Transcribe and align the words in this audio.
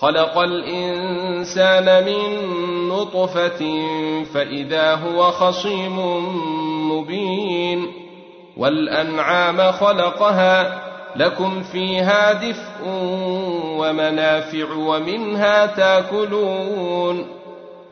خلق 0.00 0.38
الإنسان 0.38 2.04
من 2.04 2.48
نطفة 2.88 3.84
فإذا 4.34 4.94
هو 4.94 5.30
خصيم 5.30 5.98
مبين 6.92 7.92
والأنعام 8.56 9.72
خلقها 9.72 10.82
لكم 11.16 11.62
فيها 11.62 12.32
دفء 12.32 12.84
ومنافع 13.78 14.72
ومنها 14.72 15.66
تاكلون 15.66 17.26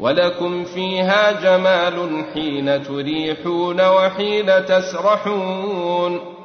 ولكم 0.01 0.65
فيها 0.65 1.33
جمال 1.33 2.25
حين 2.35 2.83
تريحون 2.83 3.81
وحين 3.81 4.67
تسرحون 4.67 6.38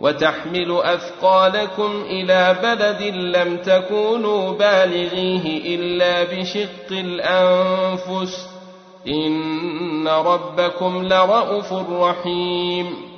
وتحمل 0.00 0.80
أثقالكم 0.82 2.04
إلى 2.06 2.56
بلد 2.62 3.02
لم 3.14 3.56
تكونوا 3.56 4.52
بالغيه 4.52 5.76
إلا 5.76 6.22
بشق 6.22 6.90
الأنفس. 6.90 8.48
إن 9.08 10.08
ربكم 10.08 11.02
لرءوف 11.02 11.72
رحيم. 11.90 13.08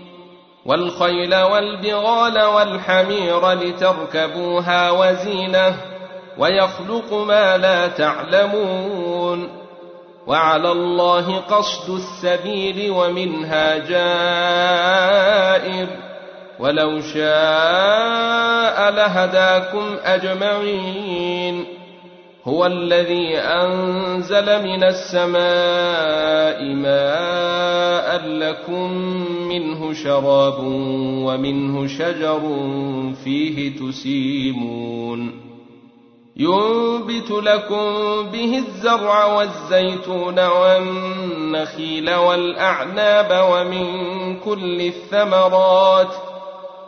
والخيل 0.67 1.35
والبغال 1.35 2.43
والحمير 2.43 3.53
لتركبوها 3.53 4.91
وزينة 4.91 5.77
ويخلق 6.39 7.13
ما 7.13 7.57
لا 7.57 7.89
تعلمون. 7.89 9.49
وعلى 10.27 10.73
الله 10.73 11.37
قصد 11.37 11.91
السبيل 11.91 12.91
ومنها 12.91 13.79
جائر. 13.79 16.10
ولو 16.61 17.01
شاء 17.01 18.91
لهداكم 18.91 19.97
أجمعين. 20.05 21.65
هو 22.45 22.67
الذي 22.67 23.37
أنزل 23.37 24.65
من 24.65 24.85
السماء 24.85 26.65
ماء 26.75 28.27
لكم 28.27 28.93
منه 29.49 29.93
شراب 29.93 30.59
ومنه 31.25 31.87
شجر 31.87 32.41
فيه 33.25 33.77
تسيمون. 33.79 35.51
ينبت 36.37 37.31
لكم 37.31 37.85
به 38.33 38.59
الزرع 38.59 39.25
والزيتون 39.25 40.47
والنخيل 40.47 42.15
والأعناب 42.15 43.47
ومن 43.53 43.87
كل 44.37 44.81
الثمرات 44.81 46.30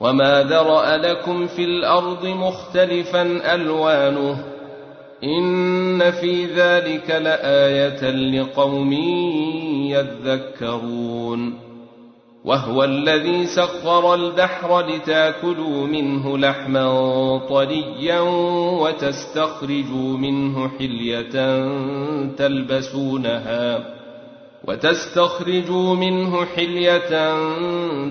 وما 0.00 0.42
ذرأ 0.42 0.96
لكم 0.96 1.46
في 1.46 1.64
الأرض 1.64 2.26
مختلفا 2.26 3.54
ألوانه 3.54 4.44
إن 5.24 6.10
في 6.10 6.46
ذلك 6.46 7.10
لآية 7.10 8.10
لقوم 8.10 8.92
يذكرون 9.92 11.70
وهو 12.44 12.84
الذي 12.84 13.46
سخر 13.46 14.14
البحر 14.14 14.86
لتاكلوا 14.86 15.86
منه 15.86 16.38
لحما 16.38 16.86
طريا 17.48 18.20
وتستخرجوا 18.80 20.16
منه 20.18 20.68
حلية 20.78 21.30
تلبسونها 22.36 23.99
وتستخرجوا 24.68 25.94
منه 25.94 26.44
حلية 26.44 27.34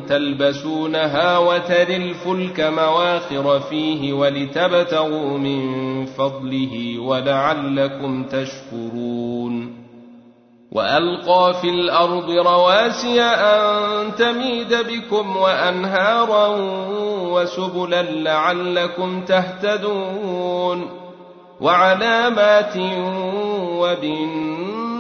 تلبسونها 0.08 1.38
وتري 1.38 1.96
الفلك 1.96 2.60
مواخر 2.60 3.60
فيه 3.60 4.14
ولتبتغوا 4.14 5.38
من 5.38 6.06
فضله 6.06 7.00
ولعلكم 7.00 8.24
تشكرون. 8.24 9.80
وألقى 10.72 11.54
في 11.62 11.70
الأرض 11.70 12.30
رواسي 12.30 13.22
أن 13.22 14.16
تميد 14.16 14.74
بكم 14.74 15.38
وأنهارا 15.38 16.48
وسبلا 17.32 18.02
لعلكم 18.02 19.26
تهتدون. 19.26 20.90
وعلامات 21.62 22.78
وبالنسبه 23.78 24.89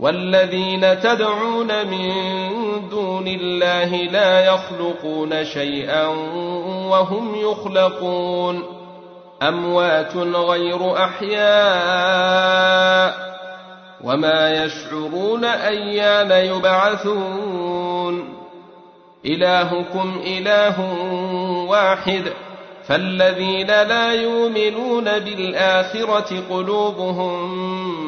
والذين 0.00 1.00
تدعون 1.00 1.86
من 1.86 2.12
دون 2.88 3.28
الله 3.28 3.96
لا 3.96 4.46
يخلقون 4.46 5.44
شيئا 5.44 6.06
وهم 6.88 7.34
يخلقون. 7.34 8.62
أموات 9.42 10.16
غير 10.16 11.04
أحياء 11.04 12.48
وما 14.04 14.64
يشعرون 14.64 15.44
أيان 15.44 16.30
يبعثون. 16.30 18.34
إلهكم 19.26 20.20
إله 20.26 20.80
واحد. 21.68 22.32
فالذين 22.88 23.66
لا 23.66 24.12
يؤمنون 24.12 25.04
بالآخرة 25.04 26.42
قلوبهم 26.50 28.07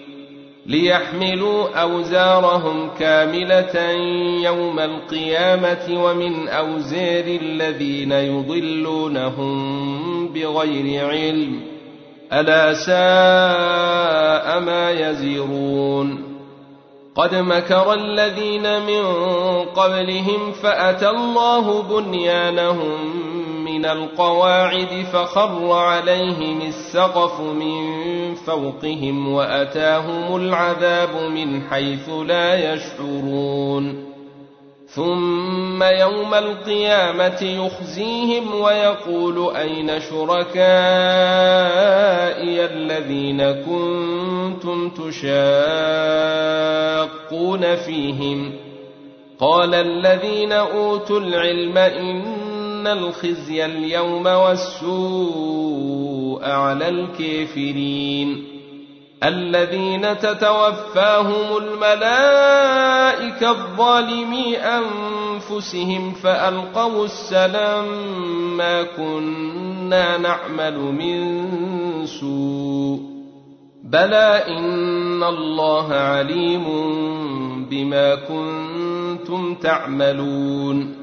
ليحملوا 0.65 1.81
أوزارهم 1.81 2.89
كاملة 2.99 3.91
يوم 4.43 4.79
القيامة 4.79 6.03
ومن 6.03 6.47
أوزار 6.47 7.23
الذين 7.41 8.11
يضلونهم 8.11 9.53
بغير 10.27 11.09
علم. 11.09 11.61
ألا 12.33 12.73
ساء 12.73 14.59
ما 14.59 14.91
يزرون 14.91 16.31
قد 17.15 17.35
مكر 17.35 17.93
الذين 17.93 18.81
من 18.85 19.03
قبلهم 19.65 20.51
فأتى 20.51 21.09
الله 21.09 21.81
بنيانهم 21.81 22.99
من 23.65 23.85
القواعد 23.85 25.05
فخر 25.13 25.71
عليهم 25.71 26.61
السقف 26.61 27.41
من 27.41 28.20
فوقهم 28.35 29.33
وأتاهم 29.33 30.35
العذاب 30.35 31.31
من 31.31 31.61
حيث 31.61 32.09
لا 32.09 32.73
يشعرون. 32.73 34.11
ثم 34.87 35.83
يوم 35.83 36.33
القيامة 36.33 37.41
يخزيهم 37.41 38.61
ويقول 38.61 39.55
أين 39.55 39.99
شركائي 39.99 40.61
الذين 42.65 43.51
كنتم 43.51 44.89
تشاقون 44.89 45.35
فيهم؟ 47.75 48.53
قال 49.39 49.75
الذين 49.75 50.51
أوتوا 50.51 51.19
العلم 51.19 51.77
إن 51.77 52.40
إن 52.81 52.87
الخزي 52.87 53.65
اليوم 53.65 54.25
والسوء 54.25 55.69
على 56.45 56.89
الكافرين. 56.89 58.47
الذين 59.23 60.17
تتوفاهم 60.19 61.57
الملائكة 61.57 63.49
الظالمي 63.51 64.57
أنفسهم 64.57 66.11
فألقوا 66.11 67.05
السلام 67.05 67.87
ما 68.57 68.83
كنا 68.83 70.17
نعمل 70.17 70.77
من 70.77 71.47
سوء. 72.05 72.99
بلى 73.83 74.43
إن 74.47 75.23
الله 75.23 75.93
عليم 75.93 76.65
بما 77.69 78.15
كنتم 78.15 79.55
تعملون. 79.55 81.00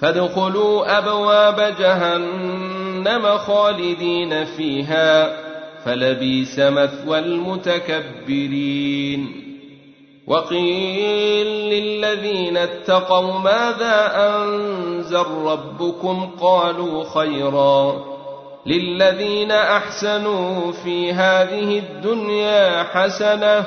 فادخلوا 0.00 0.98
أبواب 0.98 1.74
جهنم 1.78 3.38
خالدين 3.38 4.44
فيها 4.44 5.36
فلبيس 5.84 6.58
مثوى 6.58 7.18
المتكبرين. 7.18 8.70
وقيل 10.26 11.46
للذين 11.46 12.56
اتقوا 12.56 13.38
ماذا 13.38 14.12
أنزل 14.14 15.26
ربكم؟ 15.44 16.30
قالوا 16.40 17.04
خيرا 17.04 18.04
للذين 18.66 19.50
أحسنوا 19.52 20.72
في 20.72 21.12
هذه 21.12 21.78
الدنيا 21.78 22.82
حسنة 22.82 23.66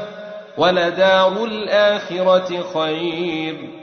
ولدار 0.58 1.46
الآخرة 1.46 2.64
خير. 2.74 3.83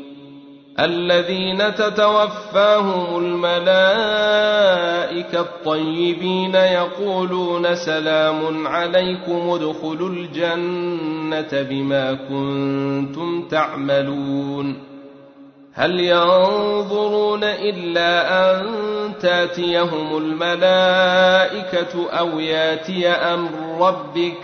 الذين 0.79 1.75
تتوفاهم 1.75 3.25
الملائكة 3.25 3.51
الطيبين 5.39 6.55
يقولون 6.55 7.75
سلام 7.75 8.67
عليكم 8.67 9.49
ادخلوا 9.49 10.09
الجنة 10.09 11.61
بما 11.69 12.13
كنتم 12.13 13.47
تعملون. 13.47 14.91
هل 15.73 15.99
ينظرون 15.99 17.43
إلا 17.43 18.51
أن 18.51 18.65
تأتيهم 19.21 20.17
الملائكة 20.17 22.09
أو 22.09 22.39
يأتي 22.39 23.07
أمر 23.07 23.49
ربك؟ 23.79 24.37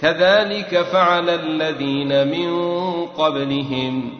كذلك 0.00 0.82
فعل 0.82 1.28
الذين 1.30 2.28
من 2.28 2.52
قبلهم. 3.06 4.19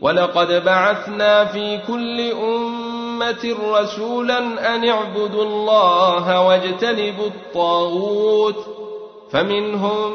ولقد 0.00 0.64
بعثنا 0.64 1.44
في 1.44 1.78
كل 1.88 2.20
أمة 2.30 3.56
رسولا 3.72 4.38
أن 4.74 4.88
اعبدوا 4.88 5.44
الله 5.44 6.46
واجتنبوا 6.46 7.26
الطاغوت. 7.26 8.66
فمنهم 9.32 10.12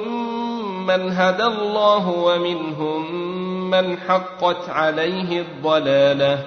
من 0.88 1.12
هدى 1.12 1.44
الله 1.44 2.10
ومنهم 2.10 3.32
من 3.70 3.98
حقت 3.98 4.70
عليه 4.70 5.42
الضلالة. 5.42 6.40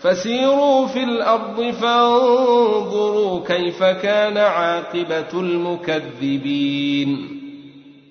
فسيروا 0.00 0.86
في 0.86 1.04
الأرض 1.04 1.70
فانظروا 1.70 3.40
كيف 3.46 3.84
كان 3.84 4.38
عاقبة 4.38 5.40
المكذبين. 5.40 7.37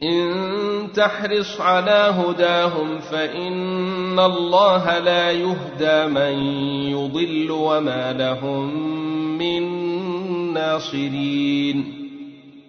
إن 0.03 0.91
تحرص 0.93 1.61
على 1.61 2.13
هداهم 2.17 2.99
فإن 2.99 4.19
الله 4.19 4.99
لا 4.99 5.31
يهدى 5.31 6.13
من 6.13 6.33
يضل 6.89 7.51
وما 7.51 8.13
لهم 8.13 8.87
من 9.37 9.63
ناصرين. 10.53 11.93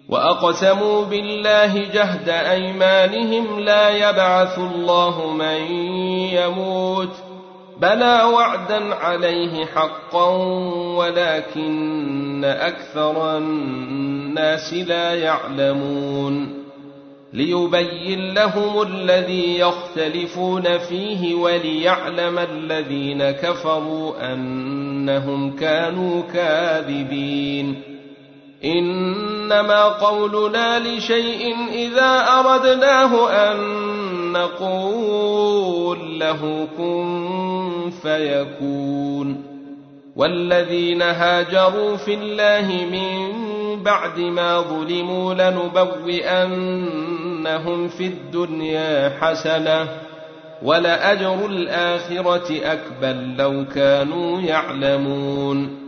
وأقسموا 0.09 1.05
بالله 1.05 1.77
جهد 1.77 2.29
أيمانهم 2.29 3.59
لا 3.59 3.89
يبعث 3.89 4.59
الله 4.59 5.33
من 5.33 5.61
يموت 6.33 7.15
بلى 7.81 8.23
وعدا 8.23 8.95
عليه 8.95 9.65
حقا 9.65 10.29
ولكن 10.97 12.45
أكثر 12.45 13.37
الناس 13.37 14.73
لا 14.73 15.15
يعلمون. 15.15 16.58
ليبين 17.33 18.33
لهم 18.33 18.81
الذي 18.81 19.59
يختلفون 19.59 20.77
فيه 20.77 21.35
وليعلم 21.35 22.39
الذين 22.39 23.31
كفروا 23.31 24.33
أنهم 24.33 25.55
كانوا 25.55 26.21
كاذبين. 26.33 27.81
إنما 28.65 29.83
قولنا 29.83 30.79
لشيء 30.79 31.55
إذا 31.73 32.25
أردناه 32.39 33.29
أن 33.29 33.57
نقول 34.31 36.19
له 36.19 36.67
كن 36.77 37.91
فيكون. 38.01 39.43
والذين 40.15 41.01
هاجروا 41.01 41.97
في 41.97 42.13
الله 42.13 42.85
من 42.91 43.58
بعد 43.75 44.19
ما 44.19 44.61
ظلموا 44.61 45.33
لنبوئنهم 45.33 45.87
في 47.87 48.05
الدنيا 48.05 49.17
حسنة 49.21 49.87
ولأجر 50.63 51.45
الآخرة 51.45 52.59
أكبر 52.63 53.15
لو 53.37 53.65
كانوا 53.75 54.41
يعلمون. 54.41 55.79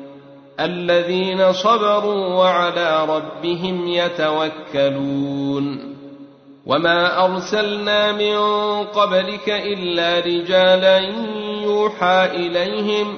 الذين 0.60 1.54
صبروا 1.54 2.26
وعلى 2.26 3.06
ربهم 3.06 3.88
يتوكلون. 3.88 5.92
وما 6.66 7.26
أرسلنا 7.26 8.12
من 8.12 8.38
قبلك 8.84 9.50
إلا 9.50 10.20
رجالا 10.20 10.98
يوحى 11.64 12.26
إليهم 12.26 13.18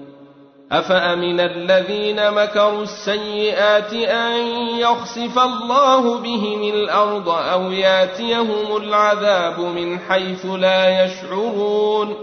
أفأمن 0.71 1.39
الذين 1.39 2.31
مكروا 2.31 2.83
السيئات 2.83 3.93
أن 3.93 4.41
يخسف 4.79 5.39
الله 5.39 6.17
بهم 6.17 6.63
الأرض 6.63 7.29
أو 7.29 7.71
ياتيهم 7.71 8.77
العذاب 8.77 9.59
من 9.59 9.99
حيث 9.99 10.45
لا 10.45 11.05
يشعرون 11.05 12.15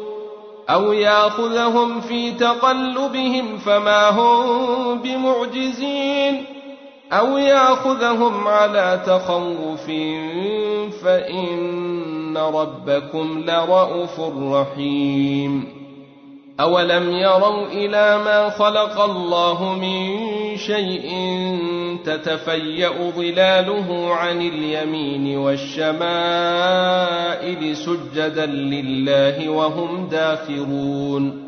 أو 0.70 0.92
يأخذهم 0.92 2.00
في 2.00 2.32
تقلبهم 2.32 3.58
فما 3.58 4.10
هم 4.10 4.98
بمعجزين 4.98 6.44
أو 7.12 7.38
يأخذهم 7.38 8.48
على 8.48 9.00
تخوف 9.06 9.86
فإن 11.02 12.38
ربكم 12.38 13.44
لرءوف 13.46 14.20
رحيم 14.52 15.77
أولم 16.60 17.10
يروا 17.10 17.66
إلى 17.66 18.18
ما 18.24 18.50
خلق 18.50 19.00
الله 19.00 19.74
من 19.74 20.18
شيء 20.56 21.10
تتفيأ 22.04 23.10
ظلاله 23.10 24.14
عن 24.14 24.40
اليمين 24.40 25.38
والشمائل 25.38 25.96
سجدا 27.76 28.46
لله 28.46 29.48
وهم 29.48 30.08
داخرون 30.08 31.47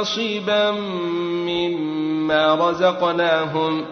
نصيبا 0.00 0.70
مما 1.46 2.54
رزقناهم 2.54 3.84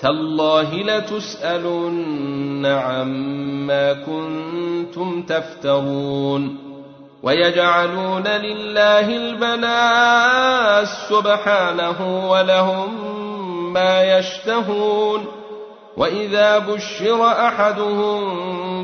تالله 0.00 0.74
لتسألن 0.74 2.66
عما 2.66 3.92
كنتم 3.92 5.22
تفترون 5.22 6.58
ويجعلون 7.22 8.22
لله 8.26 9.16
البنات 9.16 10.86
سبحانه 11.08 12.30
ولهم 12.30 13.16
ما 13.72 14.18
يشتهون 14.18 15.24
وإذا 15.96 16.58
بشر 16.58 17.26
أحدهم 17.26 18.20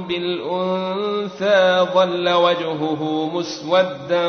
بالأنثى 0.06 1.86
ظل 1.94 2.28
وجهه 2.28 3.30
مسودا 3.34 4.28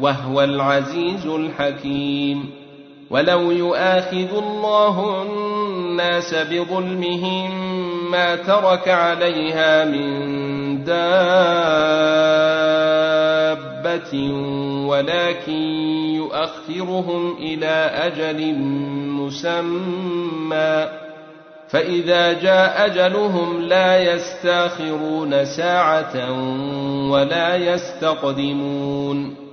وهو 0.00 0.42
العزيز 0.42 1.26
الحكيم. 1.26 2.50
ولو 3.10 3.50
يؤاخذ 3.50 4.38
الله 4.38 5.22
الناس 5.22 6.34
بظلمهم 6.34 7.50
ما 8.10 8.36
ترك 8.36 8.88
عليها 8.88 9.84
من 9.84 10.84
دابة 10.84 11.08
ولكن 14.86 15.62
يؤخرهم 16.16 17.36
إلى 17.36 17.90
أجل 17.94 18.54
مسمى. 19.08 20.88
فإذا 21.68 22.32
جاء 22.32 22.86
أجلهم 22.86 23.60
لا 23.60 24.14
يستأخرون 24.14 25.44
ساعة 25.44 26.32
ولا 27.10 27.56
يستقدمون. 27.56 29.47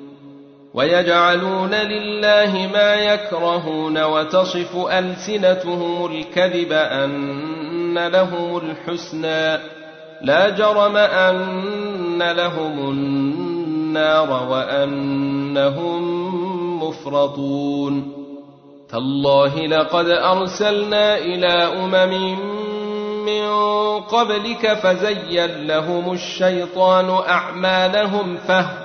ويجعلون 0.76 1.74
لله 1.74 2.70
ما 2.74 2.96
يكرهون 2.96 4.04
وتصف 4.04 4.76
ألسنتهم 4.76 6.06
الكذب 6.06 6.72
أن 6.72 8.08
لهم 8.08 8.58
الحسنى 8.58 9.60
لا 10.22 10.50
جرم 10.50 10.98
أن 10.98 12.32
لهم 12.32 12.80
النار 12.92 14.48
وأنهم 14.50 16.04
مفرطون 16.84 18.12
تالله 18.92 19.68
لقد 19.68 20.10
أرسلنا 20.10 21.18
إلى 21.18 21.54
أمم 21.54 22.40
من 23.26 23.48
قبلك 24.00 24.74
فزين 24.74 25.68
لهم 25.68 26.14
الشيطان 26.14 27.10
أعمالهم 27.10 28.38
فهو 28.38 28.85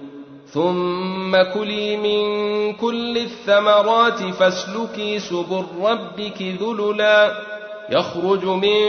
ثم 0.53 1.43
كلي 1.53 1.97
من 1.97 2.23
كل 2.73 3.17
الثمرات 3.17 4.19
فاسلكي 4.23 5.19
سبل 5.19 5.65
ربك 5.81 6.41
ذللا 6.41 7.31
يخرج 7.89 8.45
من 8.45 8.87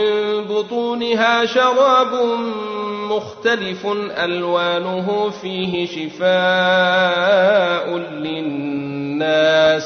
بطونها 0.49 1.45
شراب 1.45 2.13
مختلف 3.09 3.87
الوانه 4.23 5.29
فيه 5.29 5.85
شفاء 5.85 6.27
للناس 7.97 9.83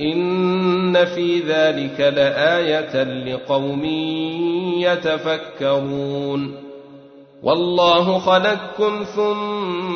ان 0.00 1.04
في 1.04 1.38
ذلك 1.40 2.00
لايه 2.00 3.02
لقوم 3.02 3.84
يتفكرون 4.80 6.66
والله 7.42 8.18
خلقكم 8.18 9.04
ثم 9.04 9.95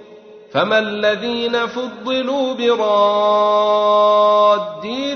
فما 0.51 0.79
الذين 0.79 1.67
فضلوا 1.67 2.53
براد 2.53 3.91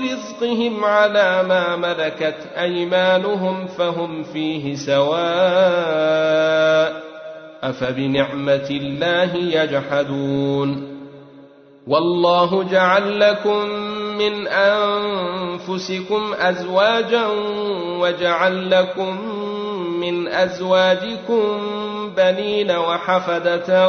رزقهم 0.02 0.84
على 0.84 1.42
ما 1.48 1.76
ملكت 1.76 2.36
أيمانهم 2.58 3.66
فهم 3.66 4.22
فيه 4.22 4.74
سواء 4.74 5.16
أفبنعمة 7.62 8.68
الله 8.70 9.36
يجحدون 9.36 10.96
والله 11.86 12.62
جعل 12.62 13.20
لكم 13.20 13.68
من 14.18 14.46
أنفسكم 14.48 16.34
أزواجا 16.40 17.26
وجعل 18.00 18.70
لكم 18.70 19.20
من 20.00 20.28
أزواجكم 20.28 21.60
بنين 22.16 22.70
وحفدة 22.70 23.88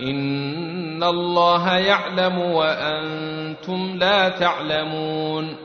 إن 0.00 1.02
الله 1.02 1.78
يعلم 1.78 2.38
وأنتم 2.38 3.96
لا 3.96 4.28
تعلمون 4.28 5.56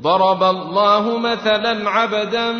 ضرب 0.00 0.42
الله 0.42 1.18
مثلا 1.18 1.90
عبدا 1.90 2.52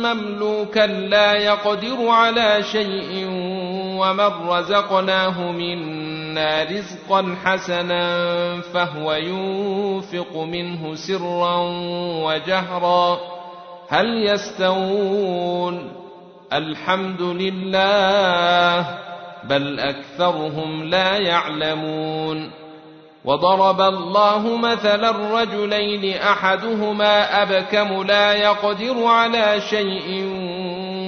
مملوكا 0.00 0.86
لا 0.86 1.32
يقدر 1.32 2.08
على 2.08 2.62
شيء 2.62 3.26
ومن 3.98 4.48
رزقناه 4.48 5.52
منا 5.52 6.62
رزقا 6.62 7.36
حسنا 7.44 8.60
فهو 8.60 9.12
ينفق 9.12 10.36
منه 10.36 10.94
سرا 10.94 11.56
وجهرا 12.24 13.18
هل 13.88 14.26
يستوون 14.26 15.92
الحمد 16.52 17.22
لله 17.22 19.03
بل 19.48 19.80
أكثرهم 19.80 20.84
لا 20.84 21.16
يعلمون 21.16 22.50
وضرب 23.24 23.80
الله 23.80 24.56
مثلا 24.56 25.10
الرجلين 25.10 26.16
أحدهما 26.16 27.42
أبكم 27.42 28.02
لا 28.02 28.32
يقدر 28.32 29.04
على 29.04 29.60
شيء 29.60 30.24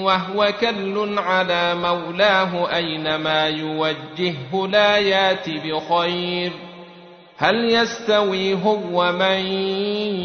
وهو 0.03 0.53
كل 0.61 1.19
على 1.19 1.75
مولاه 1.75 2.77
أينما 2.77 3.47
يوجهه 3.47 4.67
لا 4.69 4.97
يات 4.97 5.51
بخير 5.51 6.53
هل 7.39 7.71
يستوي 7.71 8.55
هو 8.55 9.13
من 9.13 9.47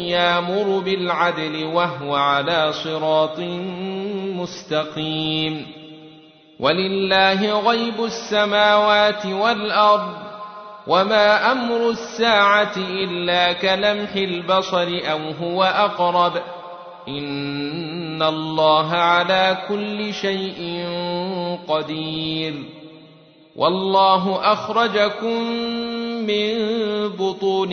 يامر 0.08 0.78
بالعدل 0.78 1.64
وهو 1.64 2.14
على 2.14 2.72
صراط 2.72 3.38
مستقيم 4.36 5.81
ولله 6.62 7.60
غيب 7.60 8.04
السماوات 8.04 9.26
والأرض 9.26 10.12
وما 10.86 11.52
أمر 11.52 11.90
الساعة 11.90 12.76
إلا 12.76 13.52
كلمح 13.52 14.14
البصر 14.14 15.00
أو 15.10 15.18
هو 15.42 15.64
أقرب 15.64 16.32
إن 17.08 18.22
الله 18.22 18.92
على 18.92 19.58
كل 19.68 20.14
شيء 20.14 20.86
قدير 21.68 22.54
والله 23.56 24.52
أخرجكم 24.52 25.42
من 26.26 26.58
بطون 27.08 27.72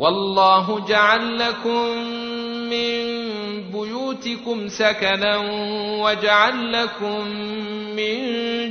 والله 0.00 0.86
جعل 0.88 1.38
لكم 1.38 1.86
من 2.70 3.20
بيوتكم 3.72 4.68
سكنا 4.68 5.36
وجعل 6.02 6.72
لكم 6.72 7.26
من 7.96 8.16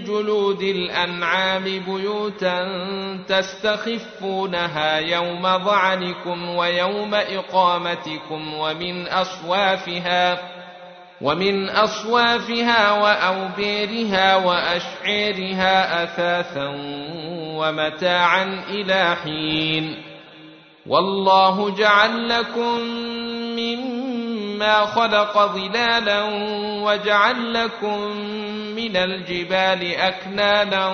جلود 0.04 0.62
الأنعام 0.62 1.64
بيوتا 1.64 2.68
تستخفونها 3.28 4.98
يوم 4.98 5.42
ظعنكم 5.42 6.50
ويوم 6.50 7.14
إقامتكم 7.14 8.54
ومن 8.54 9.08
أصوافها 9.08 10.36
ۖ 10.36 10.40
ومن 11.22 11.70
أصوافها 11.70 12.92
وأوبيرها 12.92 14.36
وأشعيرها 14.36 16.04
أثاثا 16.04 16.68
ومتاعا 17.58 18.64
إلى 18.70 19.16
حين 19.24 20.09
والله 20.90 21.70
جعل 21.70 22.30
لكم 22.30 22.80
مما 23.60 24.86
خلق 24.86 25.46
ظلالا 25.46 26.24
وجعل 26.84 27.54
لكم 27.54 28.00
من 28.76 28.98
الجبال 28.98 29.96
أكنانا 29.96 30.88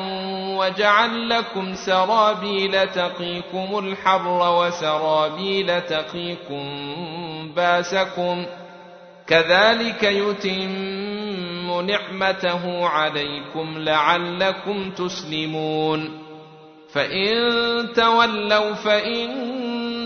وجعل 0.58 1.30
لكم 1.30 1.74
سرابيل 1.74 2.88
تقيكم 2.88 3.80
الحر 3.80 4.28
وسرابيل 4.28 5.82
تقيكم 5.82 6.66
باسكم 7.56 8.46
كذلك 9.28 10.04
يتم 10.04 11.82
نعمته 11.82 12.88
عليكم 12.88 13.78
لعلكم 13.78 14.92
تسلمون 14.92 16.26
فإن 16.94 17.94
تولوا 17.96 18.74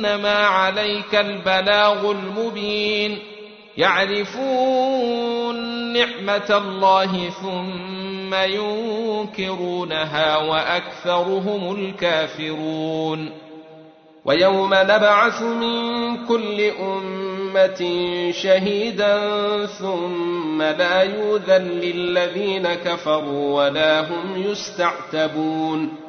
فإنما 0.03 0.35
عليك 0.35 1.15
البلاغ 1.15 2.11
المبين. 2.11 3.19
يعرفون 3.77 5.55
نعمة 5.93 6.57
الله 6.57 7.29
ثم 7.29 8.33
ينكرونها 8.33 10.37
وأكثرهم 10.37 11.75
الكافرون. 11.75 13.31
ويوم 14.25 14.69
نبعث 14.73 15.41
من 15.41 16.17
كل 16.25 16.61
أمة 16.61 17.81
شهيدا 18.31 19.15
ثم 19.65 20.61
لا 20.61 21.01
يوذن 21.01 21.63
للذين 21.63 22.73
كفروا 22.73 23.63
ولا 23.63 24.01
هم 24.01 24.51
يستعتبون. 24.51 26.08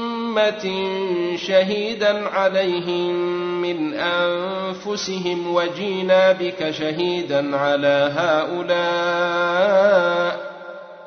أمة 0.31 0.87
شهيدا 1.35 2.27
عليهم 2.27 3.15
من 3.61 3.93
أنفسهم 3.93 5.55
وجينا 5.55 6.31
بك 6.31 6.71
شهيدا 6.71 7.57
على 7.57 8.11
هؤلاء. 8.15 9.71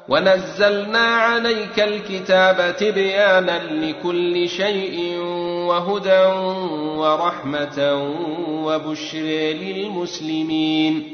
ونزلنا 0.08 0.98
عليك 0.98 1.80
الكتاب 1.80 2.76
تبيانا 2.76 3.62
لكل 3.72 4.48
شيء 4.48 5.18
وهدى 5.68 6.24
ورحمة 6.98 8.04
وبشر 8.48 9.18
للمسلمين. 9.62 11.13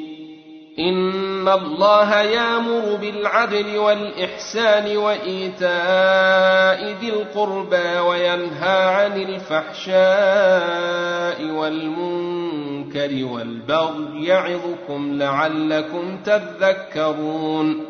إن 0.79 1.49
الله 1.49 2.21
يامر 2.21 2.97
بالعدل 3.01 3.79
والإحسان 3.79 4.97
وإيتاء 4.97 5.71
ذي 7.01 7.09
القربى 7.09 7.99
وينهى 7.99 8.85
عن 8.85 9.23
الفحشاء 9.23 10.01
والمنكر 11.51 13.25
والبغي 13.25 14.25
يعظكم 14.25 15.19
لعلكم 15.19 16.17
تذكرون 16.25 17.90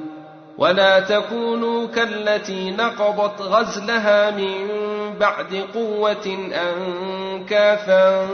ولا 0.61 0.99
تكونوا 0.99 1.87
كالتي 1.87 2.71
نقضت 2.71 3.41
غزلها 3.41 4.31
من 4.31 4.67
بعد 5.19 5.65
قوة 5.73 6.37
أنكاثا 6.53 8.27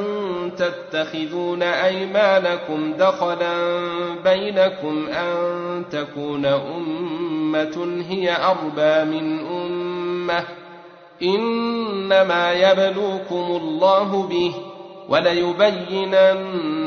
تتخذون 0.57 1.63
أيمانكم 1.63 2.93
دخلا 2.93 3.53
بينكم 4.23 5.07
أن 5.07 5.35
تكون 5.91 6.45
أمة 6.45 8.03
هي 8.09 8.35
أربى 8.35 9.11
من 9.11 9.39
أمة. 9.39 10.43
إنما 11.23 12.53
يبلوكم 12.53 13.61
الله 13.61 14.27
به 14.27 14.53
وليبينن 15.09 16.86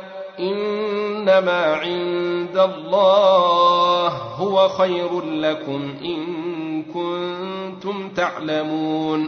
إنما 0.41 1.63
عند 1.63 2.57
الله 2.57 4.07
هو 4.37 4.69
خير 4.69 5.21
لكم 5.21 5.93
إن 6.05 6.83
كنتم 6.83 8.09
تعلمون. 8.09 9.27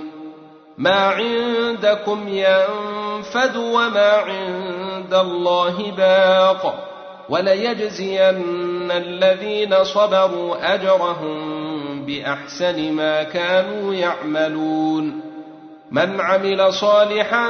ما 0.77 1.07
عندكم 1.07 2.27
ينفد 2.27 3.55
وما 3.55 4.11
عند 4.11 5.13
الله 5.13 5.91
باق. 5.97 6.89
وليجزين 7.29 8.91
الذين 8.91 9.83
صبروا 9.83 10.73
أجرهم 10.73 12.05
بأحسن 12.05 12.93
ما 12.93 13.23
كانوا 13.23 13.93
يعملون. 13.93 15.21
من 15.91 16.21
عمل 16.21 16.73
صالحا 16.73 17.49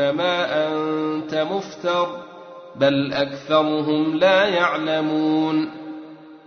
إنما 0.00 0.66
أنت 0.68 1.34
مفتر 1.34 2.08
بل 2.76 3.12
أكثرهم 3.12 4.16
لا 4.16 4.48
يعلمون. 4.48 5.70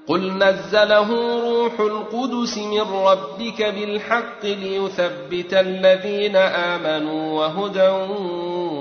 قل 0.07 0.37
نزله 0.37 1.39
روح 1.41 1.79
القدس 1.79 2.57
من 2.57 2.81
ربك 2.81 3.61
بالحق 3.61 4.45
ليثبت 4.45 5.53
الذين 5.53 6.35
آمنوا 6.35 7.39
وهدى 7.39 7.89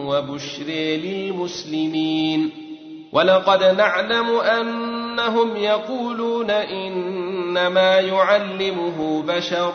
وبشر 0.06 0.66
للمسلمين. 1.02 2.50
ولقد 3.12 3.64
نعلم 3.64 4.30
أنهم 4.30 5.56
يقولون 5.56 6.50
إنما 6.50 7.98
يعلمه 7.98 9.22
بشر 9.22 9.72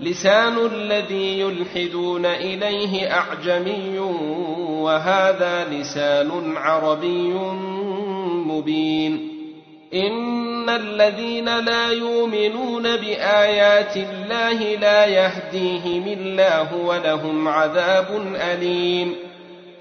لسان 0.00 0.66
الذي 0.72 1.40
يلحدون 1.40 2.26
إليه 2.26 3.12
أعجمي 3.14 3.98
وهذا 4.80 5.64
لسان 5.64 6.56
عربي 6.56 7.32
مبين. 8.46 9.30
إن 9.94 10.68
الذين 10.68 11.58
لا 11.58 11.90
يؤمنون 11.90 12.82
بآيات 12.82 13.96
الله 13.96 14.76
لا 14.76 15.06
يهديهم 15.06 16.08
الله 16.08 16.74
ولهم 16.74 17.48
عذاب 17.48 18.36
أليم. 18.52 19.14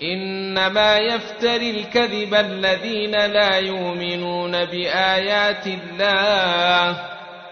إنما 0.03 0.97
يفتري 0.97 1.69
الكذب 1.69 2.33
الذين 2.33 3.11
لا 3.11 3.57
يؤمنون 3.57 4.65
بآيات 4.65 5.67
الله 5.67 7.18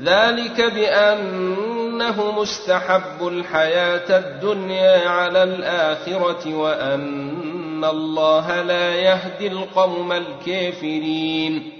ذلك 0.00 0.60
بأنه 0.60 2.40
مستحب 2.40 3.26
الحياة 3.26 4.18
الدنيا 4.18 5.08
على 5.08 5.42
الآخرة 5.42 6.54
وأن 6.54 7.84
الله 7.84 8.62
لا 8.62 8.94
يهدي 8.94 9.46
القوم 9.46 10.12
الكافرين. 10.12 11.72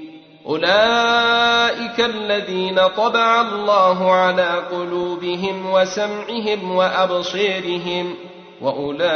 أولئك 0.46 2.00
الذين 2.00 2.80
طبع 2.96 3.40
الله 3.40 4.12
على 4.12 4.62
قلوبهم 4.72 5.72
وسمعهم 5.72 6.76
وابصيرهم 6.76 8.14
وأولئك 8.60 9.10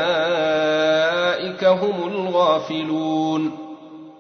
هم 1.65 2.09
الغافلون. 2.09 3.65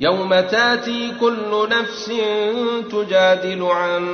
يوم 0.00 0.40
تاتي 0.40 1.12
كل 1.20 1.68
نفس 1.70 2.12
تجادل 2.92 3.62
عن 3.62 4.04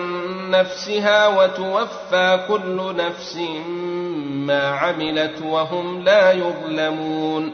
نفسها 0.50 1.28
وتوفى 1.28 2.44
كل 2.48 2.96
نفس 2.96 3.38
ما 4.46 4.68
عملت 4.68 5.42
وهم 5.44 6.04
لا 6.04 6.32
يظلمون. 6.32 7.52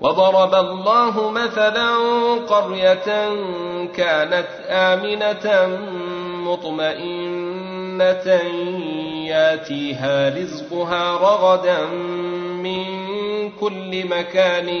وضرب 0.00 0.54
الله 0.54 1.30
مثلا 1.30 1.94
قرية 2.34 3.28
كانت 3.96 4.48
آمنة 4.68 5.78
مطمئنة 6.46 8.26
ياتيها 9.26 10.28
رزقها 10.28 11.12
رغدا 11.12 11.86
من 12.62 12.84
كل 13.60 14.08
مكان 14.08 14.80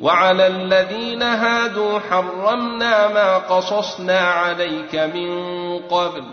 وعلى 0.00 0.46
الذين 0.46 1.22
هادوا 1.22 1.98
حرمنا 1.98 3.08
ما 3.08 3.38
قصصنا 3.38 4.18
عليك 4.18 4.94
من 4.94 5.30
قبل 5.78 6.24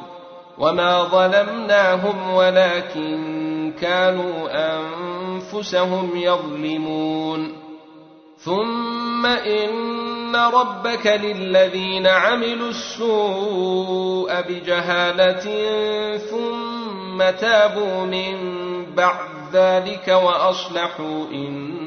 وما 0.58 1.04
ظلمناهم 1.04 2.34
ولكن 2.34 3.74
كانوا 3.82 4.50
أنفسهم 4.52 6.12
يظلمون. 6.16 7.68
ثم 8.38 9.26
إن 9.26 10.36
ربك 10.36 11.08
للذين 11.08 12.08
عملوا 12.08 12.70
السوء 12.70 14.42
بجهالة 14.42 15.46
ثم 16.18 17.30
تابوا 17.40 18.06
من 18.06 18.36
بعد 18.96 19.30
ذلك 19.54 20.08
وأصلحوا 20.08 21.26
إن 21.32 21.87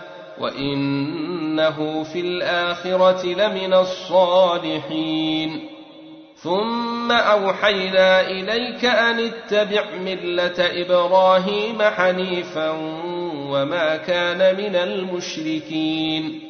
وإنه 0.39 2.03
في 2.03 2.19
الآخرة 2.19 3.25
لمن 3.25 3.73
الصالحين 3.73 5.59
ثم 6.35 7.11
أوحينا 7.11 8.21
إليك 8.21 8.85
أن 8.85 9.19
اتبع 9.19 9.83
ملة 10.05 10.55
إبراهيم 10.59 11.81
حنيفا 11.81 12.69
وما 13.49 13.97
كان 13.97 14.57
من 14.57 14.75
المشركين 14.75 16.41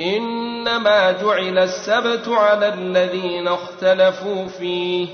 إنما 0.00 1.12
جعل 1.12 1.58
السبت 1.58 2.28
على 2.28 2.68
الذين 2.68 3.48
اختلفوا 3.48 4.46
فيه 4.46 5.06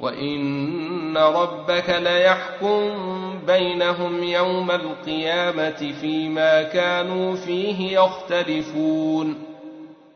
وإن 0.00 1.16
ربك 1.16 1.90
ليحكم 1.90 3.29
بينهم 3.46 4.22
يوم 4.22 4.70
القيامة 4.70 5.94
فيما 6.00 6.62
كانوا 6.62 7.34
فيه 7.34 7.98
يختلفون 8.00 9.34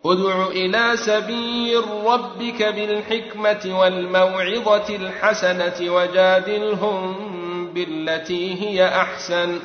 ادع 0.06 0.46
إلى 0.46 0.96
سبيل 0.96 1.82
ربك 2.06 2.62
بالحكمة 2.62 3.78
والموعظة 3.80 4.96
الحسنة 4.96 5.92
وجادلهم 5.94 7.14
بالتي 7.74 8.62
هي 8.62 8.87
أحسن 8.88 9.58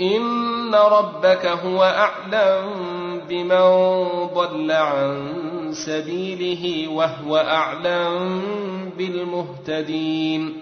إن 0.00 0.74
ربك 0.74 1.46
هو 1.46 1.82
أعلم 1.84 2.70
بمن 3.28 4.04
ضل 4.34 4.72
عن 4.72 5.32
سبيله 5.72 6.88
وهو 6.92 7.36
أعلم 7.36 8.42
بالمهتدين 8.98 10.61